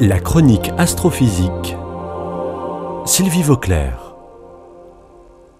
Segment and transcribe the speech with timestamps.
[0.00, 1.74] La chronique astrophysique.
[3.04, 4.14] Sylvie Vauclair.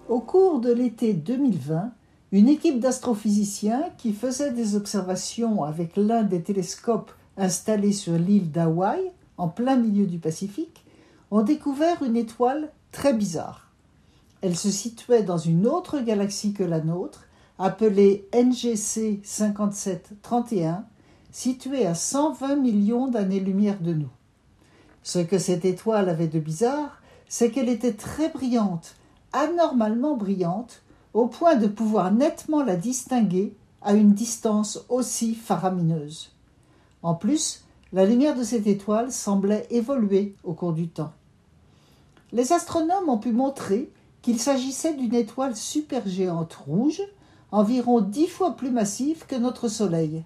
[0.07, 1.91] Au cours de l'été 2020,
[2.31, 9.11] une équipe d'astrophysiciens qui faisait des observations avec l'un des télescopes installés sur l'île d'Hawaï,
[9.37, 10.85] en plein milieu du Pacifique,
[11.31, 13.67] ont découvert une étoile très bizarre.
[14.41, 17.25] Elle se situait dans une autre galaxie que la nôtre,
[17.57, 20.85] appelée NGC 5731,
[21.29, 24.09] située à 120 millions d'années-lumière de nous.
[25.09, 28.93] Ce que cette étoile avait de bizarre, c'est qu'elle était très brillante,
[29.33, 30.83] anormalement brillante,
[31.15, 36.29] au point de pouvoir nettement la distinguer à une distance aussi faramineuse.
[37.01, 41.13] En plus, la lumière de cette étoile semblait évoluer au cours du temps.
[42.31, 43.91] Les astronomes ont pu montrer
[44.21, 47.01] qu'il s'agissait d'une étoile supergéante rouge,
[47.51, 50.23] environ dix fois plus massive que notre Soleil.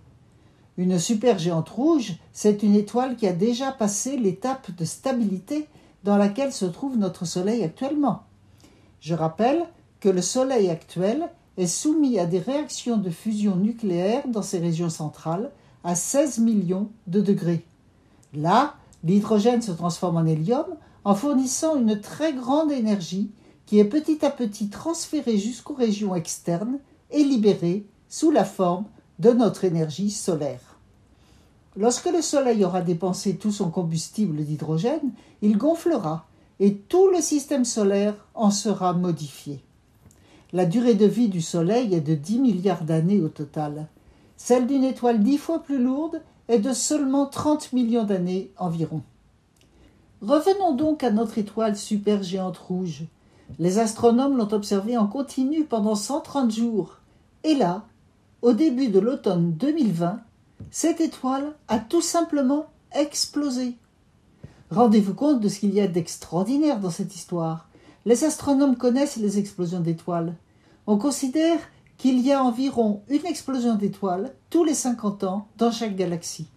[0.78, 5.68] Une supergéante rouge, c'est une étoile qui a déjà passé l'étape de stabilité
[6.04, 8.24] dans laquelle se trouve notre Soleil actuellement.
[9.00, 9.66] Je rappelle
[10.00, 14.90] que le Soleil actuel est soumis à des réactions de fusion nucléaire dans ses régions
[14.90, 15.52] centrales
[15.84, 17.66] à 16 millions de degrés.
[18.34, 20.66] Là, l'hydrogène se transforme en hélium
[21.06, 23.30] en fournissant une très grande énergie
[23.66, 26.80] qui est petit à petit transférée jusqu'aux régions externes
[27.12, 28.86] et libérée sous la forme
[29.24, 30.60] de notre énergie solaire.
[31.78, 36.26] Lorsque le Soleil aura dépensé tout son combustible d'hydrogène, il gonflera
[36.60, 39.62] et tout le système solaire en sera modifié.
[40.52, 43.88] La durée de vie du Soleil est de 10 milliards d'années au total.
[44.36, 49.02] Celle d'une étoile dix fois plus lourde est de seulement 30 millions d'années environ.
[50.22, 53.06] Revenons donc à notre étoile supergéante rouge.
[53.58, 56.98] Les astronomes l'ont observée en continu pendant 130 jours.
[57.46, 57.86] Et là,
[58.44, 60.20] au début de l'automne 2020,
[60.70, 63.78] cette étoile a tout simplement explosé.
[64.70, 67.70] Rendez-vous compte de ce qu'il y a d'extraordinaire dans cette histoire.
[68.06, 70.36] Les astronomes connaissent les explosions d'étoiles.
[70.88, 71.58] On considère
[71.98, 76.48] qu'il y a environ une explosion d'étoiles tous les 50 ans dans chaque galaxie.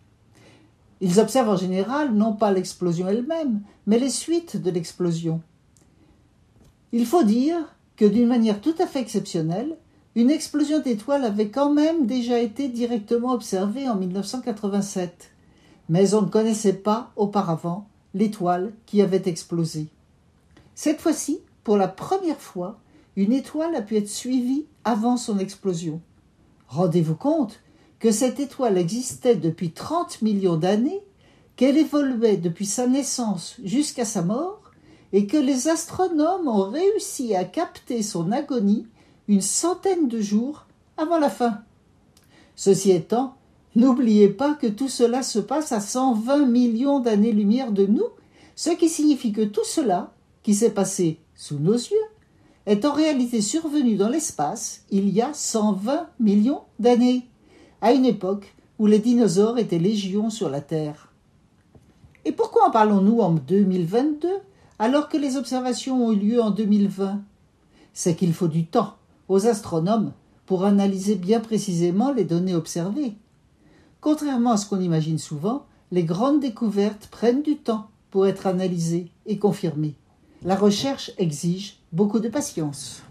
[1.00, 5.40] Ils observent en général non pas l'explosion elle-même, mais les suites de l'explosion.
[6.90, 9.76] Il faut dire que d'une manière tout à fait exceptionnelle,
[10.16, 15.30] une explosion d'étoiles avait quand même déjà été directement observée en 1987,
[15.90, 19.88] mais on ne connaissait pas auparavant l'étoile qui avait explosé.
[20.74, 22.78] Cette fois-ci, pour la première fois,
[23.14, 26.00] une étoile a pu être suivie avant son explosion.
[26.68, 27.60] Rendez-vous compte
[27.98, 31.02] que cette étoile existait depuis 30 millions d'années,
[31.56, 34.62] qu'elle évoluait depuis sa naissance jusqu'à sa mort,
[35.12, 38.86] et que les astronomes ont réussi à capter son agonie
[39.28, 40.66] une centaine de jours
[40.96, 41.60] avant la fin.
[42.54, 43.34] Ceci étant,
[43.74, 48.08] n'oubliez pas que tout cela se passe à 120 millions d'années-lumière de nous,
[48.54, 51.96] ce qui signifie que tout cela, qui s'est passé sous nos yeux,
[52.66, 57.26] est en réalité survenu dans l'espace il y a 120 millions d'années,
[57.82, 61.12] à une époque où les dinosaures étaient légions sur la Terre.
[62.24, 64.28] Et pourquoi en parlons-nous en 2022
[64.78, 67.22] alors que les observations ont eu lieu en 2020
[67.92, 68.96] C'est qu'il faut du temps
[69.28, 70.12] aux astronomes
[70.46, 73.14] pour analyser bien précisément les données observées.
[74.00, 79.10] Contrairement à ce qu'on imagine souvent, les grandes découvertes prennent du temps pour être analysées
[79.26, 79.94] et confirmées.
[80.42, 83.02] La recherche exige beaucoup de patience.